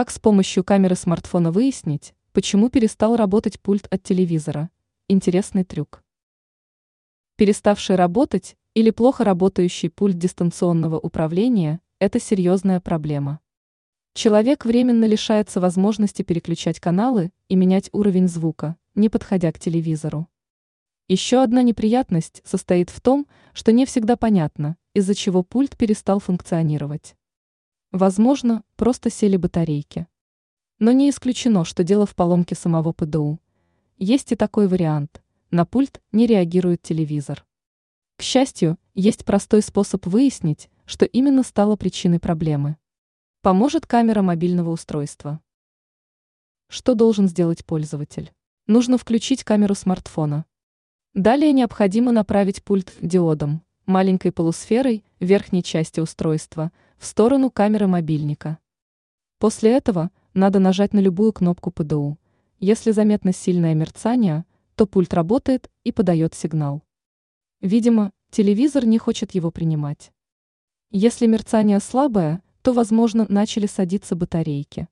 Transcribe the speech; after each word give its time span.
Как 0.00 0.10
с 0.10 0.18
помощью 0.18 0.64
камеры 0.64 0.96
смартфона 0.96 1.52
выяснить, 1.52 2.14
почему 2.32 2.70
перестал 2.70 3.16
работать 3.16 3.60
пульт 3.60 3.86
от 3.90 4.02
телевизора? 4.02 4.70
Интересный 5.08 5.62
трюк. 5.62 6.02
Переставший 7.36 7.96
работать 7.96 8.56
или 8.72 8.88
плохо 8.92 9.24
работающий 9.24 9.90
пульт 9.90 10.16
дистанционного 10.16 10.98
управления– 10.98 11.82
это 11.98 12.18
серьезная 12.18 12.80
проблема. 12.80 13.40
Человек 14.14 14.64
временно 14.64 15.04
лишается 15.04 15.60
возможности 15.60 16.22
переключать 16.22 16.80
каналы 16.80 17.30
и 17.50 17.54
менять 17.54 17.90
уровень 17.92 18.26
звука, 18.26 18.76
не 18.94 19.10
подходя 19.10 19.52
к 19.52 19.58
телевизору. 19.58 20.28
Еще 21.08 21.42
одна 21.42 21.62
неприятность 21.62 22.40
состоит 22.46 22.88
в 22.88 23.02
том, 23.02 23.26
что 23.52 23.70
не 23.70 23.84
всегда 23.84 24.16
понятно, 24.16 24.78
из-за 24.94 25.14
чего 25.14 25.42
пульт 25.42 25.76
перестал 25.76 26.20
функционировать. 26.20 27.16
Возможно, 27.92 28.62
просто 28.76 29.10
сели 29.10 29.36
батарейки. 29.36 30.06
Но 30.78 30.92
не 30.92 31.10
исключено, 31.10 31.64
что 31.64 31.82
дело 31.82 32.06
в 32.06 32.14
поломке 32.14 32.54
самого 32.54 32.92
ПДУ. 32.92 33.40
Есть 33.98 34.30
и 34.30 34.36
такой 34.36 34.68
вариант. 34.68 35.22
На 35.50 35.64
пульт 35.64 36.00
не 36.12 36.26
реагирует 36.26 36.82
телевизор. 36.82 37.44
К 38.16 38.22
счастью, 38.22 38.78
есть 38.94 39.24
простой 39.24 39.60
способ 39.60 40.06
выяснить, 40.06 40.70
что 40.86 41.04
именно 41.04 41.42
стало 41.42 41.74
причиной 41.74 42.20
проблемы. 42.20 42.76
Поможет 43.42 43.86
камера 43.86 44.22
мобильного 44.22 44.70
устройства. 44.70 45.40
Что 46.68 46.94
должен 46.94 47.26
сделать 47.26 47.64
пользователь? 47.64 48.32
Нужно 48.68 48.98
включить 48.98 49.42
камеру 49.42 49.74
смартфона. 49.74 50.44
Далее 51.14 51.50
необходимо 51.50 52.12
направить 52.12 52.62
пульт 52.62 52.92
диодом, 53.00 53.64
маленькой 53.84 54.30
полусферой 54.30 55.02
верхней 55.18 55.64
части 55.64 55.98
устройства, 55.98 56.70
в 57.00 57.06
сторону 57.06 57.50
камеры 57.50 57.86
мобильника. 57.86 58.58
После 59.38 59.74
этого 59.74 60.10
надо 60.34 60.58
нажать 60.58 60.92
на 60.92 60.98
любую 60.98 61.32
кнопку 61.32 61.70
ПДУ. 61.70 62.18
Если 62.58 62.90
заметно 62.90 63.32
сильное 63.32 63.74
мерцание, 63.74 64.44
то 64.74 64.86
пульт 64.86 65.14
работает 65.14 65.70
и 65.82 65.92
подает 65.92 66.34
сигнал. 66.34 66.82
Видимо, 67.62 68.12
телевизор 68.30 68.84
не 68.84 68.98
хочет 68.98 69.34
его 69.34 69.50
принимать. 69.50 70.12
Если 70.90 71.26
мерцание 71.26 71.80
слабое, 71.80 72.42
то, 72.60 72.74
возможно, 72.74 73.24
начали 73.30 73.66
садиться 73.66 74.14
батарейки. 74.14 74.86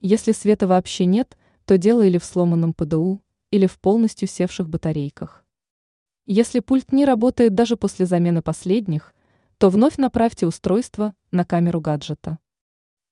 Если 0.00 0.30
света 0.30 0.68
вообще 0.68 1.04
нет, 1.04 1.36
то 1.64 1.78
дело 1.78 2.02
или 2.02 2.18
в 2.18 2.24
сломанном 2.24 2.74
ПДУ, 2.74 3.20
или 3.50 3.66
в 3.66 3.80
полностью 3.80 4.28
севших 4.28 4.68
батарейках. 4.68 5.44
Если 6.26 6.60
пульт 6.60 6.92
не 6.92 7.04
работает 7.04 7.56
даже 7.56 7.76
после 7.76 8.06
замены 8.06 8.40
последних, 8.40 9.12
то 9.58 9.70
вновь 9.70 9.96
направьте 9.96 10.46
устройство 10.46 11.14
на 11.30 11.44
камеру 11.44 11.80
гаджета. 11.80 12.38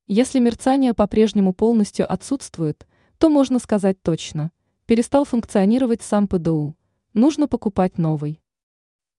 Если 0.06 0.38
мерцание 0.38 0.94
по-прежнему 0.94 1.52
полностью 1.52 2.10
отсутствует, 2.10 2.86
то 3.18 3.28
можно 3.28 3.58
сказать 3.58 4.02
точно, 4.02 4.52
перестал 4.86 5.24
функционировать 5.24 6.02
сам 6.02 6.28
ПДУ, 6.28 6.76
нужно 7.14 7.48
покупать 7.48 7.98
новый. 7.98 8.42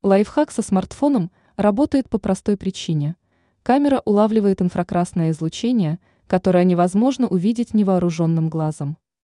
Лайфхак 0.02 0.52
со 0.52 0.62
смартфоном 0.62 1.32
работает 1.56 2.10
по 2.10 2.18
простой 2.18 2.58
причине– 2.58 3.16
Камера 3.64 4.02
улавливает 4.04 4.62
инфракрасное 4.62 5.32
излучение, 5.32 6.00
которое 6.28 6.66
невозможно 6.66 7.30
увидеть 7.30 7.74
невооруженным 7.74 8.50
глазом. 8.50 8.98